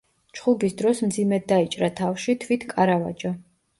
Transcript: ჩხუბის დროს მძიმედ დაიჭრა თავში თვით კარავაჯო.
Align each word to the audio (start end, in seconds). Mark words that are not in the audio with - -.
ჩხუბის 0.37 0.73
დროს 0.79 1.01
მძიმედ 1.07 1.45
დაიჭრა 1.53 1.91
თავში 2.03 2.37
თვით 2.45 2.67
კარავაჯო. 2.73 3.35